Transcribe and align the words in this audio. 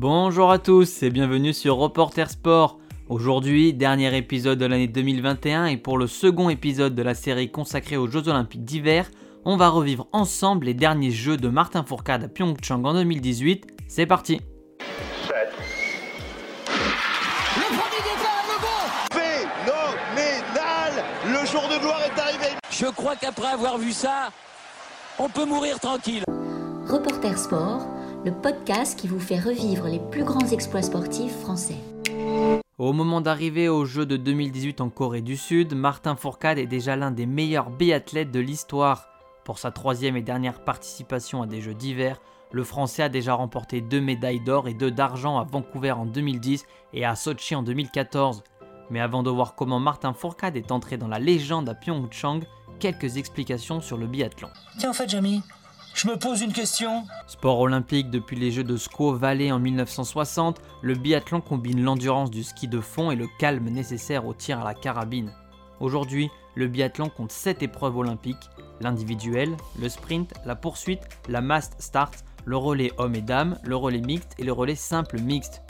Bonjour 0.00 0.50
à 0.50 0.58
tous 0.58 1.02
et 1.02 1.10
bienvenue 1.10 1.52
sur 1.52 1.76
Reporter 1.76 2.30
Sport. 2.30 2.78
Aujourd'hui, 3.10 3.74
dernier 3.74 4.16
épisode 4.16 4.58
de 4.58 4.64
l'année 4.64 4.88
2021 4.88 5.66
et 5.66 5.76
pour 5.76 5.98
le 5.98 6.06
second 6.06 6.48
épisode 6.48 6.94
de 6.94 7.02
la 7.02 7.12
série 7.14 7.50
consacrée 7.50 7.98
aux 7.98 8.06
Jeux 8.06 8.26
Olympiques 8.26 8.64
d'hiver, 8.64 9.10
on 9.44 9.58
va 9.58 9.68
revivre 9.68 10.08
ensemble 10.12 10.64
les 10.64 10.72
derniers 10.72 11.10
Jeux 11.10 11.36
de 11.36 11.50
Martin 11.50 11.84
Fourcade 11.84 12.24
à 12.24 12.28
Pyeongchang 12.28 12.82
en 12.82 12.94
2018. 12.94 13.66
C'est 13.88 14.06
parti 14.06 14.40
Le 17.58 17.66
premier 17.66 18.00
départ, 18.02 18.44
le 18.48 18.56
bon 18.62 18.80
phénoménal 19.12 21.04
Le 21.26 21.46
jour 21.46 21.68
de 21.68 21.78
gloire 21.78 22.00
est 22.04 22.18
arrivé 22.18 22.56
Je 22.70 22.86
crois 22.86 23.16
qu'après 23.16 23.48
avoir 23.48 23.76
vu 23.76 23.92
ça, 23.92 24.30
on 25.18 25.28
peut 25.28 25.44
mourir 25.44 25.78
tranquille. 25.78 26.24
Reporter 26.88 27.36
Sport, 27.36 27.86
le 28.24 28.32
podcast 28.32 28.98
qui 28.98 29.08
vous 29.08 29.18
fait 29.18 29.38
revivre 29.38 29.86
les 29.86 29.98
plus 29.98 30.24
grands 30.24 30.46
exploits 30.48 30.82
sportifs 30.82 31.36
français. 31.38 31.78
Au 32.76 32.92
moment 32.92 33.20
d'arriver 33.20 33.68
aux 33.68 33.84
Jeux 33.84 34.06
de 34.06 34.16
2018 34.16 34.80
en 34.80 34.90
Corée 34.90 35.22
du 35.22 35.36
Sud, 35.36 35.74
Martin 35.74 36.16
Fourcade 36.16 36.58
est 36.58 36.66
déjà 36.66 36.96
l'un 36.96 37.10
des 37.10 37.26
meilleurs 37.26 37.70
biathlètes 37.70 38.30
de 38.30 38.40
l'histoire. 38.40 39.08
Pour 39.44 39.58
sa 39.58 39.70
troisième 39.70 40.16
et 40.16 40.22
dernière 40.22 40.64
participation 40.64 41.42
à 41.42 41.46
des 41.46 41.62
Jeux 41.62 41.74
d'hiver, 41.74 42.20
le 42.52 42.64
Français 42.64 43.04
a 43.04 43.08
déjà 43.08 43.34
remporté 43.34 43.80
deux 43.80 44.00
médailles 44.00 44.44
d'or 44.44 44.68
et 44.68 44.74
deux 44.74 44.90
d'argent 44.90 45.38
à 45.38 45.44
Vancouver 45.44 45.92
en 45.92 46.04
2010 46.04 46.66
et 46.92 47.04
à 47.04 47.16
Sochi 47.16 47.54
en 47.54 47.62
2014. 47.62 48.42
Mais 48.90 49.00
avant 49.00 49.22
de 49.22 49.30
voir 49.30 49.54
comment 49.54 49.80
Martin 49.80 50.12
Fourcade 50.12 50.56
est 50.56 50.72
entré 50.72 50.98
dans 50.98 51.08
la 51.08 51.20
légende 51.20 51.68
à 51.68 51.74
Pyeongchang, 51.74 52.40
quelques 52.80 53.16
explications 53.16 53.80
sur 53.80 53.96
le 53.96 54.06
biathlon. 54.06 54.48
Tiens, 54.78 54.90
en 54.90 54.94
fait, 54.94 55.08
Jamie, 55.08 55.42
je 56.02 56.08
me 56.08 56.16
pose 56.16 56.40
une 56.40 56.52
question. 56.52 57.04
Sport 57.26 57.60
olympique 57.60 58.08
depuis 58.08 58.36
les 58.36 58.50
Jeux 58.50 58.64
de 58.64 58.78
Squaw 58.78 59.12
Valley 59.16 59.52
en 59.52 59.58
1960, 59.58 60.58
le 60.80 60.94
biathlon 60.94 61.42
combine 61.42 61.82
l'endurance 61.82 62.30
du 62.30 62.42
ski 62.42 62.68
de 62.68 62.80
fond 62.80 63.10
et 63.10 63.16
le 63.16 63.26
calme 63.38 63.68
nécessaire 63.68 64.24
au 64.24 64.32
tir 64.32 64.60
à 64.60 64.64
la 64.64 64.72
carabine. 64.72 65.34
Aujourd'hui, 65.78 66.30
le 66.54 66.68
biathlon 66.68 67.10
compte 67.10 67.32
7 67.32 67.62
épreuves 67.62 67.98
olympiques 67.98 68.48
l'individuel, 68.80 69.54
le 69.78 69.90
sprint, 69.90 70.32
la 70.46 70.54
poursuite, 70.54 71.02
la 71.28 71.42
mast 71.42 71.74
start, 71.78 72.24
le 72.46 72.56
relais 72.56 72.92
homme 72.96 73.14
et 73.14 73.20
dames, 73.20 73.58
le 73.62 73.76
relais 73.76 74.00
mixte 74.00 74.34
et 74.38 74.44
le 74.44 74.52
relais 74.52 74.76
simple 74.76 75.20
mixte. 75.20 75.60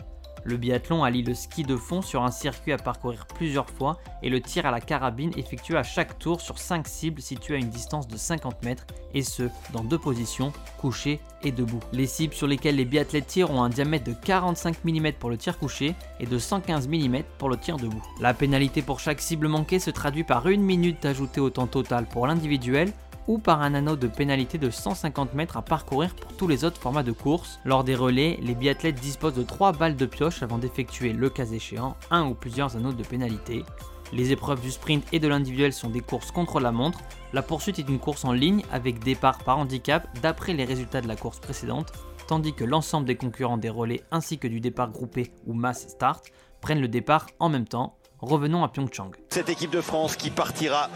Le 0.44 0.56
biathlon 0.56 1.05
allie 1.05 1.22
le 1.22 1.34
ski 1.34 1.62
de 1.62 1.77
fond 1.77 2.02
sur 2.02 2.22
un 2.22 2.30
circuit 2.30 2.72
à 2.72 2.77
parcourir 2.77 3.27
plusieurs 3.27 3.69
fois 3.69 3.98
et 4.22 4.30
le 4.30 4.41
tir 4.41 4.66
à 4.66 4.70
la 4.70 4.80
carabine 4.80 5.32
effectué 5.36 5.77
à 5.77 5.82
chaque 5.82 6.19
tour 6.19 6.41
sur 6.41 6.58
5 6.58 6.86
cibles 6.86 7.20
situées 7.20 7.56
à 7.56 7.58
une 7.58 7.69
distance 7.69 8.08
de 8.08 8.16
50 8.16 8.64
mètres 8.64 8.86
et 9.14 9.22
ce, 9.22 9.44
dans 9.72 9.84
deux 9.84 9.98
positions, 9.98 10.52
couché 10.78 11.20
et 11.42 11.52
debout. 11.52 11.80
Les 11.92 12.06
cibles 12.06 12.34
sur 12.34 12.47
lesquelles 12.47 12.77
les 12.77 12.84
biathlètes 12.84 13.27
tirent 13.27 13.50
ont 13.50 13.62
un 13.62 13.69
diamètre 13.69 14.05
de 14.05 14.12
45 14.12 14.84
mm 14.84 15.12
pour 15.19 15.30
le 15.30 15.36
tir 15.36 15.58
couché 15.58 15.94
et 16.19 16.27
de 16.27 16.38
115 16.38 16.88
mm 16.88 17.22
pour 17.38 17.48
le 17.48 17.56
tir 17.56 17.77
debout. 17.77 18.02
La 18.20 18.34
pénalité 18.34 18.82
pour 18.82 19.00
chaque 19.00 19.20
cible 19.20 19.48
manquée 19.48 19.78
se 19.78 19.91
traduit 19.91 20.25
par 20.25 20.48
une 20.48 20.62
minute 20.62 21.04
ajoutée 21.04 21.41
au 21.41 21.50
temps 21.50 21.66
total 21.66 22.06
pour 22.06 22.27
l'individuel 22.27 22.92
ou 23.31 23.39
par 23.39 23.62
un 23.62 23.75
anneau 23.75 23.95
de 23.95 24.09
pénalité 24.09 24.59
de 24.59 24.70
150 24.70 25.34
mètres 25.34 25.56
à 25.56 25.62
parcourir 25.62 26.17
pour 26.17 26.36
tous 26.36 26.48
les 26.48 26.64
autres 26.64 26.81
formats 26.81 27.05
de 27.05 27.12
course. 27.12 27.61
Lors 27.64 27.84
des 27.84 27.95
relais, 27.95 28.41
les 28.42 28.56
biathlètes 28.56 29.00
disposent 29.00 29.34
de 29.34 29.45
3 29.45 29.70
balles 29.70 29.95
de 29.95 30.05
pioche 30.05 30.42
avant 30.42 30.59
d'effectuer, 30.59 31.12
le 31.12 31.31
cas 31.31 31.47
échéant, 31.47 31.97
un 32.11 32.27
ou 32.27 32.34
plusieurs 32.34 32.75
anneaux 32.77 32.92
de 32.92 33.05
pénalité. 33.05 33.64
Les 34.12 34.33
épreuves 34.33 34.61
du 34.61 34.72
sprint 34.72 35.05
et 35.12 35.20
de 35.20 35.28
l'individuel 35.28 35.72
sont 35.72 35.91
des 35.91 36.00
courses 36.00 36.33
contre 36.33 36.59
la 36.59 36.72
montre. 36.72 36.98
La 37.33 37.42
poursuite 37.42 37.78
est 37.78 37.89
une 37.89 38.00
course 38.00 38.25
en 38.25 38.33
ligne 38.33 38.64
avec 38.72 38.98
départ 38.98 39.39
par 39.44 39.59
handicap 39.59 40.09
d'après 40.20 40.53
les 40.53 40.65
résultats 40.65 41.00
de 41.00 41.06
la 41.06 41.15
course 41.15 41.39
précédente, 41.39 41.92
tandis 42.27 42.53
que 42.53 42.65
l'ensemble 42.65 43.06
des 43.06 43.15
concurrents 43.15 43.59
des 43.59 43.70
relais 43.70 44.03
ainsi 44.11 44.39
que 44.39 44.48
du 44.48 44.59
départ 44.59 44.91
groupé 44.91 45.31
ou 45.47 45.55
mass 45.55 45.87
start 45.87 46.33
prennent 46.61 46.81
le 46.81 46.89
départ 46.89 47.27
en 47.39 47.48
même 47.48 47.69
temps. 47.69 47.97
Revenons 48.19 48.65
à 48.65 48.69
Pyeongchang. 48.70 49.12
Cette 49.28 49.50
équipe 49.50 49.70
de 49.70 49.81
France 49.81 50.17
qui 50.17 50.31
partira 50.31 50.91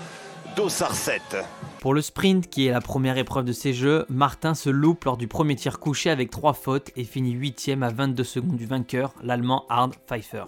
d'Ossarset. 0.57 1.23
Pour 1.84 1.92
le 1.92 2.00
sprint, 2.00 2.48
qui 2.48 2.67
est 2.67 2.70
la 2.70 2.80
première 2.80 3.18
épreuve 3.18 3.45
de 3.45 3.52
ces 3.52 3.74
jeux, 3.74 4.06
Martin 4.08 4.55
se 4.55 4.70
loupe 4.70 5.05
lors 5.05 5.18
du 5.18 5.28
premier 5.28 5.55
tir 5.55 5.78
couché 5.78 6.08
avec 6.08 6.30
3 6.30 6.55
fautes 6.55 6.90
et 6.96 7.05
finit 7.05 7.33
8 7.33 7.72
à 7.83 7.90
22 7.90 8.24
secondes 8.24 8.56
du 8.56 8.64
vainqueur, 8.64 9.12
l'allemand 9.22 9.67
Hard 9.68 9.95
Pfeiffer. 10.06 10.45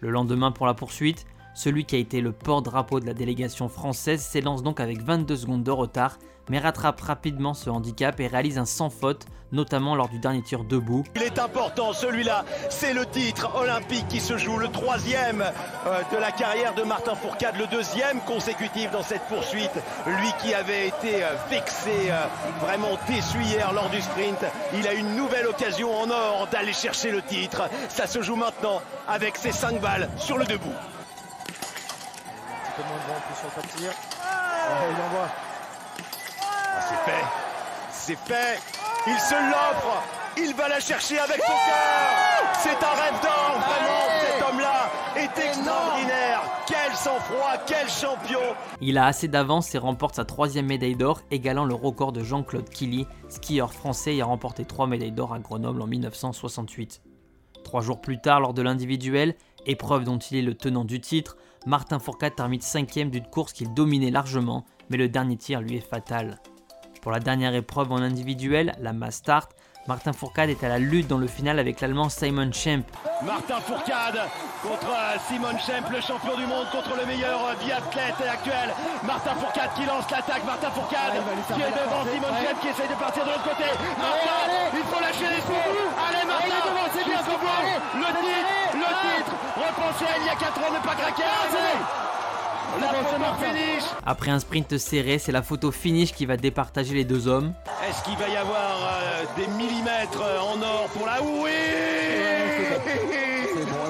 Le 0.00 0.10
lendemain 0.10 0.52
pour 0.52 0.66
la 0.66 0.74
poursuite, 0.74 1.24
celui 1.56 1.86
qui 1.86 1.96
a 1.96 1.98
été 1.98 2.20
le 2.20 2.32
porte-drapeau 2.32 3.00
de 3.00 3.06
la 3.06 3.14
délégation 3.14 3.68
française 3.68 4.20
s'élance 4.20 4.62
donc 4.62 4.78
avec 4.78 5.02
22 5.02 5.36
secondes 5.36 5.64
de 5.64 5.70
retard, 5.70 6.18
mais 6.50 6.58
rattrape 6.58 7.00
rapidement 7.00 7.54
ce 7.54 7.70
handicap 7.70 8.20
et 8.20 8.26
réalise 8.26 8.58
un 8.58 8.66
sans 8.66 8.90
faute, 8.90 9.24
notamment 9.52 9.94
lors 9.94 10.10
du 10.10 10.18
dernier 10.18 10.42
tir 10.42 10.64
debout. 10.64 11.04
Il 11.16 11.22
est 11.22 11.38
important 11.38 11.94
celui-là, 11.94 12.44
c'est 12.68 12.92
le 12.92 13.06
titre 13.06 13.50
olympique 13.56 14.06
qui 14.08 14.20
se 14.20 14.36
joue, 14.36 14.58
le 14.58 14.68
troisième 14.68 15.40
euh, 15.40 16.02
de 16.12 16.18
la 16.18 16.30
carrière 16.30 16.74
de 16.74 16.82
Martin 16.82 17.14
Fourcade, 17.14 17.56
le 17.56 17.66
deuxième 17.68 18.20
consécutif 18.20 18.90
dans 18.90 19.02
cette 19.02 19.22
poursuite. 19.22 19.72
Lui 20.06 20.28
qui 20.42 20.52
avait 20.52 20.88
été 20.88 21.24
euh, 21.24 21.28
vexé, 21.48 22.10
euh, 22.10 22.26
vraiment 22.60 22.98
déçu 23.08 23.38
hier 23.40 23.72
lors 23.72 23.88
du 23.88 24.02
sprint, 24.02 24.44
il 24.74 24.86
a 24.86 24.92
une 24.92 25.16
nouvelle 25.16 25.46
occasion 25.46 25.90
en 25.90 26.10
or 26.10 26.48
d'aller 26.52 26.74
chercher 26.74 27.10
le 27.10 27.22
titre. 27.22 27.62
Ça 27.88 28.06
se 28.06 28.20
joue 28.20 28.36
maintenant 28.36 28.82
avec 29.08 29.36
ses 29.36 29.52
5 29.52 29.80
balles 29.80 30.10
sur 30.18 30.36
le 30.36 30.44
debout 30.44 30.74
moins 32.84 33.20
plus 33.26 33.36
sur 33.36 33.50
le 33.56 33.78
tir. 33.78 33.90
Ouais, 33.90 34.88
il 34.90 35.02
envoie. 35.02 35.28
Ah, 36.42 36.80
c'est 36.88 37.10
fait. 37.10 37.24
C'est 37.90 38.18
fait. 38.18 38.60
Il 39.06 39.18
se 39.18 39.34
l'offre. 39.34 40.02
Il 40.38 40.54
va 40.54 40.68
la 40.68 40.80
chercher 40.80 41.18
avec 41.18 41.36
son 41.36 41.52
cœur. 41.52 42.52
C'est 42.60 42.84
un 42.84 43.00
rêve 43.00 43.22
d'or, 43.22 43.58
vraiment. 43.58 44.06
Cet 44.20 44.48
homme-là 44.48 44.90
est 45.16 45.46
extraordinaire. 45.46 46.42
Quel 46.66 46.92
sang-froid, 46.94 47.56
quel 47.66 47.88
champion. 47.88 48.40
Il 48.82 48.98
a 48.98 49.06
assez 49.06 49.28
d'avance 49.28 49.74
et 49.74 49.78
remporte 49.78 50.16
sa 50.16 50.26
troisième 50.26 50.66
médaille 50.66 50.96
d'or, 50.96 51.22
égalant 51.30 51.64
le 51.64 51.74
record 51.74 52.12
de 52.12 52.22
Jean-Claude 52.22 52.68
Killy, 52.68 53.06
skieur 53.28 53.72
français 53.72 54.12
ayant 54.12 54.28
remporté 54.28 54.66
trois 54.66 54.86
médailles 54.86 55.12
d'or 55.12 55.32
à 55.32 55.38
Grenoble 55.38 55.80
en 55.80 55.86
1968. 55.86 57.00
Trois 57.64 57.80
jours 57.80 58.00
plus 58.02 58.20
tard, 58.20 58.40
lors 58.40 58.52
de 58.52 58.62
l'individuel, 58.62 59.36
épreuve 59.64 60.04
dont 60.04 60.18
il 60.18 60.36
est 60.36 60.42
le 60.42 60.54
tenant 60.54 60.84
du 60.84 61.00
titre, 61.00 61.36
Martin 61.66 61.98
Fourcade 61.98 62.36
termine 62.36 62.60
cinquième 62.60 63.10
d'une 63.10 63.26
course 63.26 63.52
qu'il 63.52 63.74
dominait 63.74 64.12
largement, 64.12 64.64
mais 64.88 64.96
le 64.96 65.08
dernier 65.08 65.36
tir 65.36 65.60
lui 65.60 65.76
est 65.76 65.80
fatal. 65.80 66.38
Pour 67.02 67.10
la 67.10 67.18
dernière 67.18 67.54
épreuve 67.56 67.90
en 67.90 67.96
individuel, 67.96 68.72
la 68.80 68.92
mass 68.92 69.16
start, 69.16 69.50
Martin 69.88 70.12
Fourcade 70.12 70.50
est 70.50 70.62
à 70.62 70.68
la 70.68 70.78
lutte 70.78 71.08
dans 71.08 71.18
le 71.18 71.26
final 71.26 71.58
avec 71.58 71.80
l'allemand 71.80 72.08
Simon 72.08 72.52
Schemp. 72.52 72.86
Martin 73.22 73.58
Fourcade 73.60 74.18
contre 74.62 74.94
Simon 75.28 75.58
Schemp, 75.58 75.90
le 75.90 76.00
champion 76.00 76.36
du 76.36 76.46
monde, 76.46 76.66
contre 76.70 76.96
le 76.98 77.06
meilleur 77.06 77.38
biathlète 77.58 78.14
actuel. 78.30 78.70
Martin 79.04 79.34
Fourcade 79.34 79.70
qui 79.74 79.86
lance 79.86 80.10
l'attaque. 80.10 80.44
Martin 80.44 80.70
Fourcade 80.70 81.18
qui 81.54 81.62
est 81.62 81.70
devant 81.70 82.02
Simon 82.02 82.34
Schemp 82.42 82.60
qui 82.60 82.68
essaye 82.68 82.88
de 82.88 82.94
partir 82.98 83.24
de 83.24 83.30
l'autre 83.30 83.44
côté. 83.44 83.70
Martin, 83.98 84.38
il 84.74 84.84
faut 84.86 85.00
lâcher 85.00 85.34
les 85.34 85.42
coups. 85.42 85.70
Allez 85.98 86.26
Martin, 86.26 86.62
c'est 86.94 87.04
bien 87.04 87.22
ce 87.22 87.30
Le 87.30 88.10
titre, 88.22 88.55
titre. 89.00 89.32
Repensez 89.56 90.04
il 90.20 90.26
y 90.26 90.28
a 90.28 90.36
4 90.36 90.58
ans, 90.58 90.72
ne 90.72 90.86
pas 90.86 90.94
craquer. 90.94 91.22
Après 94.04 94.30
un 94.30 94.38
sprint 94.38 94.76
serré, 94.78 95.18
c'est 95.18 95.32
la 95.32 95.42
photo 95.42 95.70
finish 95.70 96.12
qui 96.12 96.26
va 96.26 96.36
départager 96.36 96.94
les 96.94 97.04
deux 97.04 97.26
hommes. 97.28 97.52
Est-ce 97.88 98.02
qu'il 98.02 98.16
va 98.16 98.28
y 98.28 98.36
avoir 98.36 98.78
euh, 98.82 99.24
des 99.36 99.46
millimètres 99.46 100.22
en 100.42 100.60
or 100.60 100.88
pour 100.92 101.06
la 101.06 101.22
oui 101.22 101.50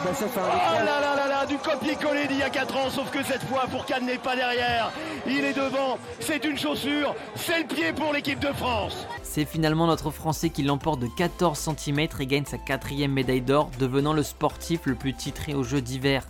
Oh 0.09 0.84
là 0.84 1.01
là 1.01 1.17
là 1.17 1.29
là, 1.29 1.47
du 1.47 1.57
copier-coller 1.57 2.27
d'il 2.29 2.39
y 2.39 2.43
a 2.43 2.51
4 2.51 2.77
ans, 2.77 2.91
sauf 2.91 3.11
que 3.11 3.23
cette 3.23 3.43
fois, 3.45 3.67
Fourcade 3.69 4.03
n'est 4.03 4.19
pas 4.19 4.37
derrière. 4.37 4.91
Il 5.27 5.45
est 5.45 5.53
devant, 5.53 5.99
c'est 6.21 6.45
une 6.45 6.57
chaussure, 6.57 7.15
c'est 7.34 7.61
le 7.61 7.67
pied 7.67 7.93
pour 7.93 8.12
l'équipe 8.12 8.39
de 8.39 8.53
France. 8.53 9.07
C'est 9.23 9.45
finalement 9.45 9.87
notre 9.87 10.11
Français 10.11 10.51
qui 10.51 10.63
l'emporte 10.63 11.01
de 11.01 11.09
14 11.17 11.59
cm 11.59 12.09
et 12.21 12.27
gagne 12.27 12.45
sa 12.45 12.59
quatrième 12.59 13.13
médaille 13.13 13.41
d'or, 13.41 13.71
devenant 13.78 14.13
le 14.13 14.22
sportif 14.22 14.81
le 14.84 14.95
plus 14.95 15.15
titré 15.15 15.54
aux 15.54 15.65
Jeux 15.65 15.81
d'hiver. 15.83 16.22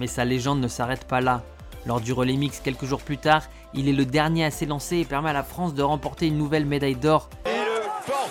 Mais 0.00 0.06
sa 0.06 0.24
légende 0.24 0.60
ne 0.60 0.68
s'arrête 0.68 1.04
pas 1.04 1.20
là. 1.20 1.42
Lors 1.86 2.00
du 2.00 2.12
relais 2.12 2.36
mix 2.36 2.60
quelques 2.60 2.84
jours 2.84 3.02
plus 3.02 3.18
tard, 3.18 3.42
il 3.74 3.88
est 3.88 3.92
le 3.92 4.04
dernier 4.04 4.44
à 4.44 4.50
s'élancer 4.50 4.98
et 4.98 5.04
permet 5.04 5.30
à 5.30 5.34
la 5.34 5.42
France 5.42 5.74
de 5.74 5.82
remporter 5.82 6.26
une 6.26 6.38
nouvelle 6.38 6.66
médaille 6.66 6.96
d'or 6.96 7.28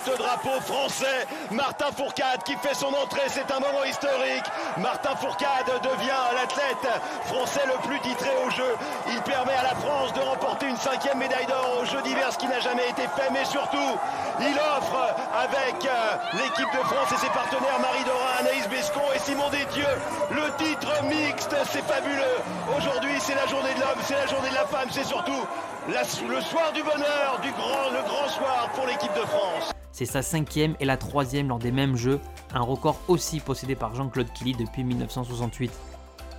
porte-drapeau 0.04 0.60
français, 0.60 1.26
Martin 1.50 1.90
Fourcade 1.96 2.42
qui 2.44 2.56
fait 2.56 2.74
son 2.74 2.88
entrée, 2.88 3.28
c'est 3.28 3.50
un 3.50 3.60
moment 3.60 3.84
historique. 3.84 4.44
Martin 4.78 5.14
Fourcade 5.16 5.70
devient 5.82 6.22
l'athlète 6.34 7.02
français 7.26 7.62
le 7.66 7.78
plus 7.86 8.00
titré 8.00 8.30
au 8.44 8.50
jeu. 8.50 8.76
Il 9.08 9.20
permet 9.22 9.54
à 9.54 9.62
la 9.62 9.74
France 9.76 10.12
de 10.14 10.20
remporter 10.20 10.68
une 10.68 10.76
cinquième 10.76 11.18
médaille 11.18 11.46
d'or 11.46 11.78
aux 11.80 11.84
Jeux 11.84 12.02
d'hiver, 12.02 12.32
ce 12.32 12.38
qui 12.38 12.46
n'a 12.46 12.60
jamais 12.60 12.88
été 12.90 13.02
fait, 13.02 13.30
mais 13.32 13.44
surtout, 13.44 13.98
il 14.40 14.56
offre 14.76 15.14
avec 15.34 15.84
euh, 15.84 16.16
l'équipe 16.34 16.72
de 16.72 16.84
France 16.84 17.12
et 17.12 17.18
ses 17.18 17.30
partenaires 17.30 17.78
Marie 17.80 18.04
Dorin, 18.04 18.40
Anaïs 18.40 18.68
Bescon 18.68 19.06
et 19.14 19.18
Simon 19.18 19.48
Détieux 19.50 19.96
le 20.30 20.64
titre 20.64 20.92
mixte, 21.04 21.54
c'est 21.70 21.84
fabuleux. 21.84 22.38
Aujourd'hui, 22.76 23.14
c'est 23.20 23.34
la 23.34 23.46
journée 23.46 23.74
de 23.74 23.80
l'homme, 23.80 24.00
c'est 24.02 24.16
la 24.16 24.26
journée 24.26 24.50
de 24.50 24.54
la 24.54 24.66
femme, 24.66 24.88
c'est 24.90 25.04
surtout 25.04 25.46
le 25.88 26.40
soir 26.40 26.72
du 26.72 26.82
bonheur, 26.82 27.40
du 27.42 27.50
grand, 27.52 27.90
le 27.90 28.02
grand 28.02 28.28
soir 28.28 28.70
pour 28.74 28.86
l'équipe 28.86 29.12
de 29.14 29.26
France. 29.26 29.71
C'est 30.02 30.14
sa 30.14 30.22
cinquième 30.22 30.74
et 30.80 30.84
la 30.84 30.96
troisième 30.96 31.46
lors 31.46 31.60
des 31.60 31.70
mêmes 31.70 31.94
Jeux, 31.94 32.18
un 32.52 32.60
record 32.62 33.00
aussi 33.06 33.38
possédé 33.38 33.76
par 33.76 33.94
Jean-Claude 33.94 34.32
Killy 34.32 34.52
depuis 34.52 34.82
1968. 34.82 35.70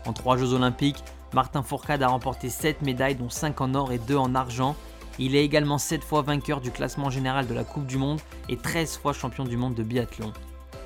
En 0.05 0.11
trois 0.11 0.35
Jeux 0.35 0.51
olympiques, 0.51 1.01
Martin 1.33 1.63
Fourcade 1.63 2.03
a 2.03 2.09
remporté 2.09 2.49
7 2.49 2.81
médailles 2.81 3.15
dont 3.15 3.29
5 3.29 3.61
en 3.61 3.73
or 3.73 3.93
et 3.93 3.99
2 3.99 4.17
en 4.17 4.35
argent. 4.35 4.75
Il 5.17 5.33
est 5.33 5.45
également 5.45 5.77
7 5.77 6.03
fois 6.03 6.23
vainqueur 6.23 6.59
du 6.59 6.71
classement 6.71 7.09
général 7.09 7.47
de 7.47 7.53
la 7.53 7.63
Coupe 7.63 7.85
du 7.85 7.95
Monde 7.95 8.19
et 8.49 8.57
13 8.57 8.97
fois 8.97 9.13
champion 9.13 9.45
du 9.45 9.55
monde 9.55 9.75
de 9.75 9.83
biathlon. 9.83 10.33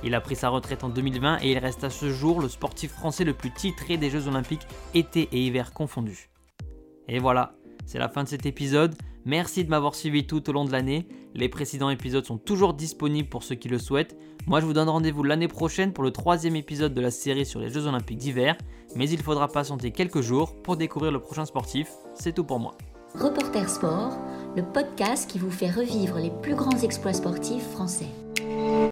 Il 0.03 0.13
a 0.13 0.21
pris 0.21 0.35
sa 0.35 0.49
retraite 0.49 0.83
en 0.83 0.89
2020 0.89 1.39
et 1.41 1.53
il 1.53 1.57
reste 1.57 1.83
à 1.83 1.89
ce 1.89 2.11
jour 2.11 2.41
le 2.41 2.47
sportif 2.47 2.91
français 2.91 3.23
le 3.23 3.33
plus 3.33 3.49
titré 3.49 3.97
des 3.97 4.11
Jeux 4.11 4.27
olympiques 4.27 4.67
été 4.93 5.27
et 5.31 5.47
hiver 5.47 5.73
confondus. 5.73 6.29
Et 7.07 7.17
voilà, 7.17 7.53
c'est 7.87 7.97
la 7.97 8.07
fin 8.07 8.23
de 8.23 8.29
cet 8.29 8.45
épisode. 8.45 8.95
Merci 9.27 9.65
de 9.65 9.69
m'avoir 9.69 9.93
suivi 9.93 10.25
tout 10.25 10.49
au 10.49 10.53
long 10.53 10.63
de 10.63 10.71
l'année. 10.71 11.05
Les 11.35 11.49
précédents 11.49 11.89
épisodes 11.89 12.25
sont 12.25 12.37
toujours 12.37 12.73
disponibles 12.73 13.27
pour 13.27 13.43
ceux 13.43 13.55
qui 13.55 13.67
le 13.67 13.77
souhaitent. 13.77 14.15
Moi, 14.45 14.61
je 14.61 14.65
vous 14.65 14.71
donne 14.71 14.87
rendez-vous 14.87 15.21
l'année 15.21 15.49
prochaine 15.49 15.91
pour 15.91 16.05
le 16.05 16.11
troisième 16.11 16.55
épisode 16.55 16.93
de 16.93 17.01
la 17.01 17.11
série 17.11 17.45
sur 17.45 17.59
les 17.59 17.69
Jeux 17.69 17.87
Olympiques 17.87 18.19
d'hiver. 18.19 18.55
Mais 18.95 19.09
il 19.09 19.21
faudra 19.21 19.49
patienter 19.49 19.91
quelques 19.91 20.21
jours 20.21 20.55
pour 20.63 20.77
découvrir 20.77 21.11
le 21.11 21.19
prochain 21.19 21.43
sportif. 21.43 21.89
C'est 22.15 22.31
tout 22.31 22.45
pour 22.45 22.61
moi. 22.61 22.77
Reporter 23.15 23.67
Sport, 23.67 24.17
le 24.55 24.63
podcast 24.63 25.29
qui 25.29 25.39
vous 25.39 25.51
fait 25.51 25.71
revivre 25.71 26.19
les 26.19 26.31
plus 26.41 26.55
grands 26.55 26.79
exploits 26.79 27.11
sportifs 27.11 27.67
français. 27.71 28.07